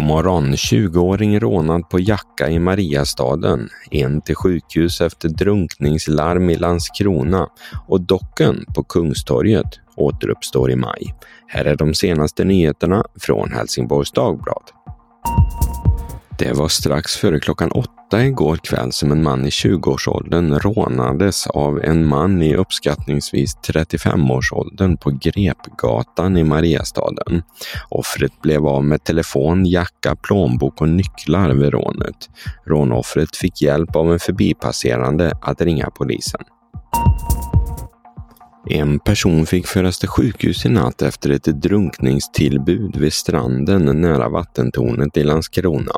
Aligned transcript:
morgon, 0.00 0.54
20-åring 0.54 1.40
rånad 1.40 1.88
på 1.88 2.00
jacka 2.00 2.48
i 2.48 2.58
Mariastaden, 2.58 3.68
en 3.90 4.20
till 4.20 4.34
sjukhus 4.34 5.00
efter 5.00 5.28
drunkningslarm 5.28 6.50
i 6.50 6.56
Landskrona 6.56 7.48
och 7.86 8.00
docken 8.00 8.64
på 8.74 8.84
Kungstorget 8.84 9.80
återuppstår 9.96 10.70
i 10.70 10.76
maj. 10.76 11.14
Här 11.46 11.64
är 11.64 11.76
de 11.76 11.94
senaste 11.94 12.44
nyheterna 12.44 13.04
från 13.20 13.52
Helsingborgs 13.52 14.12
Dagblad. 14.12 14.62
Det 16.38 16.52
var 16.52 16.68
strax 16.68 17.16
före 17.16 17.40
klockan 17.40 17.70
åtta 17.70 17.99
igår 18.18 18.56
kväll 18.56 18.92
som 18.92 19.12
en 19.12 19.22
man 19.22 19.46
i 19.46 19.48
20-årsåldern 19.48 20.58
rånades 20.58 21.46
av 21.46 21.80
en 21.84 22.06
man 22.06 22.42
i 22.42 22.56
uppskattningsvis 22.56 23.56
35-årsåldern 23.68 24.96
på 24.96 25.10
Grepgatan 25.10 26.36
i 26.36 26.44
Mariastaden. 26.44 27.42
Offret 27.88 28.42
blev 28.42 28.66
av 28.66 28.84
med 28.84 29.04
telefon, 29.04 29.66
jacka, 29.66 30.16
plånbok 30.16 30.80
och 30.80 30.88
nycklar 30.88 31.50
vid 31.50 31.72
rånet. 31.72 32.30
Rånoffret 32.66 33.36
fick 33.36 33.62
hjälp 33.62 33.96
av 33.96 34.12
en 34.12 34.18
förbipasserande 34.18 35.32
att 35.42 35.60
ringa 35.60 35.90
polisen. 35.90 36.40
En 38.68 38.98
person 38.98 39.46
fick 39.46 39.66
föras 39.66 39.98
till 39.98 40.08
sjukhus 40.08 40.66
i 40.66 40.68
natt 40.68 41.02
efter 41.02 41.30
ett 41.30 41.44
drunkningstillbud 41.44 42.96
vid 42.96 43.12
stranden 43.12 44.00
nära 44.00 44.28
vattentornet 44.28 45.16
i 45.16 45.24
Landskrona. 45.24 45.92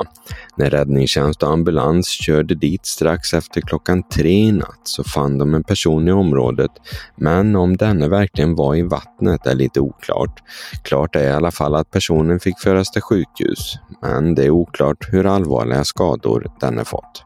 När 0.57 0.70
räddningstjänst 0.70 1.43
och 1.43 1.51
ambulans 1.51 2.09
körde 2.09 2.55
dit 2.55 2.87
strax 2.87 3.34
efter 3.34 3.61
klockan 3.61 4.03
tre 4.09 4.30
i 4.30 4.53
natt 4.53 4.80
så 4.84 5.05
fann 5.05 5.39
de 5.39 5.55
en 5.55 5.65
person 5.65 6.09
i 6.09 6.12
området, 6.12 6.70
men 7.17 7.56
om 7.56 7.77
denne 7.77 8.09
verkligen 8.09 8.55
var 8.55 8.75
i 8.75 8.83
vattnet 8.83 9.47
är 9.47 9.55
lite 9.55 9.81
oklart. 9.81 10.42
Klart 10.83 11.17
är 11.17 11.25
i 11.25 11.33
alla 11.33 11.50
fall 11.50 11.75
att 11.75 11.91
personen 11.91 12.41
fick 12.41 12.59
föras 12.61 12.91
till 12.91 13.03
sjukhus, 13.03 13.78
men 14.03 14.34
det 14.34 14.44
är 14.44 14.50
oklart 14.50 15.09
hur 15.12 15.27
allvarliga 15.27 15.84
skador 15.84 16.50
denne 16.61 16.84
fått. 16.84 17.25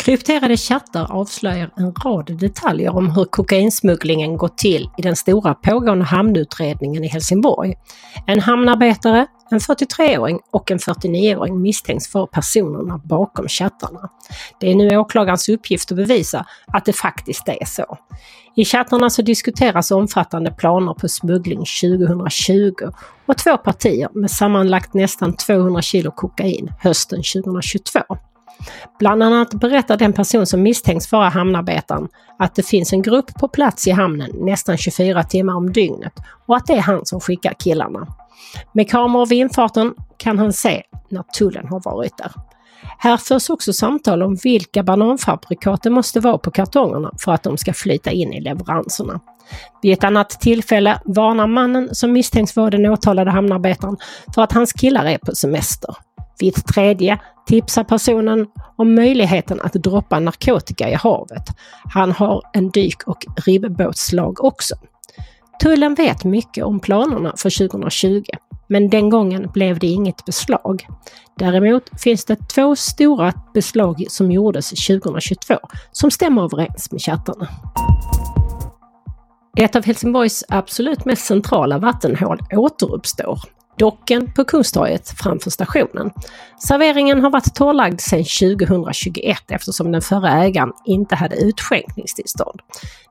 Krypterade 0.00 0.56
chattar 0.56 1.12
avslöjar 1.12 1.70
en 1.76 1.94
rad 1.94 2.38
detaljer 2.38 2.96
om 2.96 3.10
hur 3.10 3.24
kokainsmugglingen 3.24 4.36
gått 4.36 4.58
till 4.58 4.90
i 4.98 5.02
den 5.02 5.16
stora 5.16 5.54
pågående 5.54 6.04
hamnutredningen 6.04 7.04
i 7.04 7.06
Helsingborg. 7.06 7.74
En 8.26 8.40
hamnarbetare, 8.40 9.26
en 9.50 9.58
43-åring 9.58 10.38
och 10.50 10.70
en 10.70 10.78
49-åring 10.78 11.62
misstänks 11.62 12.08
för 12.08 12.26
personerna 12.26 13.00
bakom 13.04 13.48
chattarna. 13.48 14.08
Det 14.60 14.70
är 14.70 14.74
nu 14.74 14.96
åklagarens 14.96 15.48
uppgift 15.48 15.92
att 15.92 15.96
bevisa 15.96 16.46
att 16.66 16.84
det 16.84 16.92
faktiskt 16.92 17.48
är 17.48 17.64
så. 17.64 17.98
I 18.56 18.64
chattarna 18.64 19.10
så 19.10 19.22
diskuteras 19.22 19.90
omfattande 19.90 20.50
planer 20.50 20.94
på 20.94 21.08
smuggling 21.08 21.64
2020 21.82 22.72
och 23.26 23.38
två 23.38 23.56
partier 23.56 24.08
med 24.14 24.30
sammanlagt 24.30 24.94
nästan 24.94 25.36
200 25.36 25.82
kilo 25.82 26.10
kokain 26.10 26.72
hösten 26.78 27.22
2022. 27.34 28.00
Bland 28.98 29.22
annat 29.22 29.54
berättar 29.54 29.96
den 29.96 30.12
person 30.12 30.46
som 30.46 30.62
misstänks 30.62 31.12
vara 31.12 31.28
hamnarbetaren 31.28 32.08
att 32.38 32.54
det 32.54 32.62
finns 32.62 32.92
en 32.92 33.02
grupp 33.02 33.34
på 33.34 33.48
plats 33.48 33.86
i 33.86 33.90
hamnen 33.90 34.30
nästan 34.34 34.76
24 34.76 35.22
timmar 35.22 35.54
om 35.54 35.72
dygnet 35.72 36.12
och 36.46 36.56
att 36.56 36.66
det 36.66 36.72
är 36.72 36.80
han 36.80 37.06
som 37.06 37.20
skickar 37.20 37.54
killarna. 37.58 38.06
Med 38.72 38.90
kameror 38.90 39.26
vid 39.26 39.38
infarten 39.38 39.94
kan 40.16 40.38
han 40.38 40.52
se 40.52 40.82
när 41.08 41.22
tullen 41.22 41.68
har 41.68 41.80
varit 41.84 42.16
där. 42.16 42.32
Här 42.98 43.16
förs 43.16 43.50
också 43.50 43.72
samtal 43.72 44.22
om 44.22 44.36
vilka 44.42 44.82
bananfabrikat 44.82 45.82
det 45.82 45.90
måste 45.90 46.20
vara 46.20 46.38
på 46.38 46.50
kartongerna 46.50 47.12
för 47.18 47.32
att 47.32 47.42
de 47.42 47.56
ska 47.56 47.72
flyta 47.72 48.10
in 48.10 48.32
i 48.32 48.40
leveranserna. 48.40 49.20
Vid 49.82 49.92
ett 49.92 50.04
annat 50.04 50.30
tillfälle 50.30 51.00
varnar 51.04 51.46
mannen 51.46 51.94
som 51.94 52.12
misstänks 52.12 52.56
vara 52.56 52.70
den 52.70 52.86
åtalade 52.86 53.30
hamnarbetaren 53.30 53.96
för 54.34 54.42
att 54.42 54.52
hans 54.52 54.72
killar 54.72 55.04
är 55.04 55.18
på 55.18 55.34
semester. 55.34 55.96
Vid 56.38 56.58
ett 56.58 56.66
tredje 56.66 57.20
tipsar 57.50 57.84
personen 57.84 58.46
om 58.76 58.94
möjligheten 58.94 59.60
att 59.60 59.72
droppa 59.72 60.20
narkotika 60.20 60.90
i 60.90 60.94
havet. 60.94 61.42
Han 61.84 62.12
har 62.12 62.42
en 62.52 62.70
dyk 62.70 63.02
och 63.06 63.26
ribbåtslag 63.46 64.44
också. 64.44 64.74
Tullen 65.62 65.94
vet 65.94 66.24
mycket 66.24 66.64
om 66.64 66.80
planerna 66.80 67.34
för 67.36 67.68
2020, 67.68 68.22
men 68.68 68.90
den 68.90 69.10
gången 69.10 69.50
blev 69.52 69.78
det 69.78 69.86
inget 69.86 70.24
beslag. 70.24 70.86
Däremot 71.38 72.00
finns 72.00 72.24
det 72.24 72.36
två 72.54 72.76
stora 72.76 73.32
beslag 73.54 74.04
som 74.08 74.30
gjordes 74.30 74.70
2022 74.70 75.54
som 75.92 76.10
stämmer 76.10 76.42
överens 76.42 76.92
med 76.92 77.00
chattarna. 77.02 77.48
Ett 79.56 79.76
av 79.76 79.84
Helsingborgs 79.84 80.44
absolut 80.48 81.04
mest 81.04 81.26
centrala 81.26 81.78
vattenhål 81.78 82.38
återuppstår 82.52 83.38
docken 83.80 84.32
på 84.32 84.44
Kungstorget 84.44 85.08
framför 85.08 85.50
stationen. 85.50 86.10
Serveringen 86.68 87.22
har 87.22 87.30
varit 87.30 87.54
torrlagd 87.54 88.00
sedan 88.00 88.24
2021 88.58 89.38
eftersom 89.48 89.92
den 89.92 90.02
förra 90.02 90.30
ägaren 90.30 90.72
inte 90.84 91.14
hade 91.16 91.36
utskänkningstillstånd. 91.36 92.60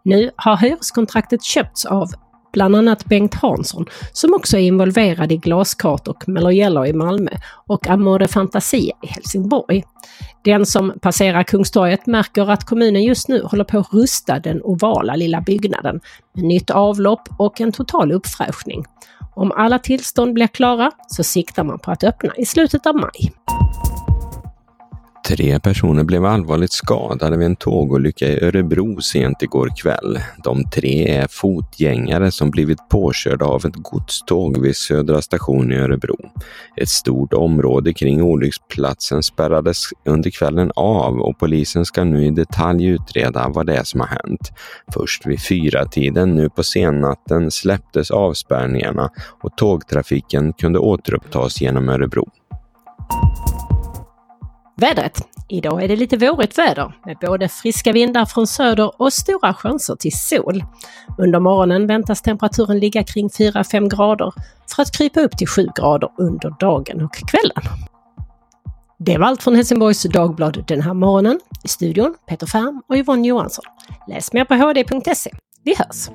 Nu 0.03 0.31
har 0.35 0.57
hyreskontraktet 0.57 1.44
köpts 1.44 1.85
av 1.85 2.07
bland 2.51 2.75
annat 2.75 3.05
Bengt 3.05 3.35
Hansson 3.35 3.85
som 4.13 4.33
också 4.33 4.57
är 4.57 4.61
involverad 4.61 5.31
i 5.31 5.37
Glaskart 5.37 6.07
och 6.07 6.29
Mellow 6.29 6.53
Yellow 6.53 6.85
i 6.85 6.93
Malmö 6.93 7.31
och 7.67 7.87
Amore 7.87 8.27
Fantasia 8.27 8.95
i 9.03 9.07
Helsingborg. 9.07 9.83
Den 10.43 10.65
som 10.65 10.93
passerar 11.01 11.43
Kungstorget 11.43 12.05
märker 12.05 12.51
att 12.51 12.65
kommunen 12.65 13.03
just 13.03 13.27
nu 13.27 13.43
håller 13.43 13.63
på 13.63 13.77
att 13.77 13.93
rusta 13.93 14.39
den 14.39 14.61
ovala 14.63 15.15
lilla 15.15 15.41
byggnaden 15.41 15.99
med 16.33 16.43
nytt 16.43 16.69
avlopp 16.69 17.29
och 17.38 17.61
en 17.61 17.71
total 17.71 18.11
uppfräschning. 18.11 18.85
Om 19.35 19.51
alla 19.51 19.79
tillstånd 19.79 20.33
blir 20.33 20.47
klara 20.47 20.91
så 21.07 21.23
siktar 21.23 21.63
man 21.63 21.79
på 21.79 21.91
att 21.91 22.03
öppna 22.03 22.33
i 22.38 22.45
slutet 22.45 22.85
av 22.85 22.95
maj. 22.95 23.33
Tre 25.29 25.59
personer 25.59 26.03
blev 26.03 26.25
allvarligt 26.25 26.72
skadade 26.73 27.38
vid 27.38 27.45
en 27.45 27.56
tågolycka 27.56 28.28
i 28.28 28.44
Örebro 28.44 29.01
sent 29.01 29.41
igår 29.44 29.69
kväll. 29.78 30.19
De 30.44 30.63
tre 30.63 31.07
är 31.07 31.28
fotgängare 31.29 32.31
som 32.31 32.51
blivit 32.51 32.90
påkörda 32.90 33.45
av 33.45 33.66
ett 33.66 33.75
godståg 33.75 34.62
vid 34.62 34.75
Södra 34.75 35.22
station 35.22 35.72
i 35.72 35.75
Örebro. 35.75 36.18
Ett 36.75 36.89
stort 36.89 37.34
område 37.34 37.94
kring 37.94 38.22
olycksplatsen 38.22 39.23
spärrades 39.23 39.84
under 40.06 40.29
kvällen 40.29 40.72
av 40.75 41.19
och 41.19 41.39
polisen 41.39 41.85
ska 41.85 42.03
nu 42.03 42.25
i 42.25 42.29
detalj 42.29 42.85
utreda 42.85 43.50
vad 43.50 43.66
det 43.66 43.75
är 43.75 43.84
som 43.84 44.00
har 44.00 44.07
hänt. 44.07 44.51
Först 44.94 45.25
vid 45.25 45.41
fyra 45.41 45.85
tiden 45.85 46.35
nu 46.35 46.50
på 46.50 46.63
sennatten 46.63 47.51
släpptes 47.51 48.12
avspärrningarna 48.12 49.09
och 49.41 49.57
tågtrafiken 49.57 50.53
kunde 50.53 50.79
återupptas 50.79 51.62
genom 51.62 51.89
Örebro. 51.89 52.29
Vädret. 54.79 55.22
Idag 55.47 55.84
är 55.84 55.88
det 55.88 55.95
lite 55.95 56.17
vårigt 56.17 56.57
väder 56.57 56.94
med 57.06 57.17
både 57.22 57.50
friska 57.50 57.91
vindar 57.91 58.25
från 58.25 58.47
söder 58.47 59.01
och 59.01 59.13
stora 59.13 59.53
chanser 59.53 59.95
till 59.95 60.12
sol. 60.12 60.63
Under 61.17 61.40
morgonen 61.40 61.88
väntas 61.88 62.22
temperaturen 62.22 62.79
ligga 62.79 63.03
kring 63.03 63.28
4-5 63.29 63.89
grader 63.95 64.34
för 64.75 64.81
att 64.81 64.97
krypa 64.97 65.19
upp 65.22 65.38
till 65.38 65.47
7 65.47 65.68
grader 65.75 66.09
under 66.18 66.56
dagen 66.59 67.01
och 67.01 67.13
kvällen. 67.13 67.63
Det 69.00 69.18
var 69.18 69.28
allt 69.28 69.44
från 69.44 69.56
Helsingborgs 69.56 70.03
Dagblad 70.03 70.63
den 70.68 70.81
här 70.81 70.94
morgonen. 70.94 71.39
I 71.63 71.68
studion 71.68 72.16
Peter 72.28 72.47
Färm 72.47 72.81
och 72.89 72.95
Yvonne 72.95 73.28
Johansson. 73.28 73.66
Läs 74.07 74.34
mer 74.34 74.45
på 74.45 74.53
hd.se. 74.53 75.31
Vi 75.63 75.75
hörs! 75.75 76.09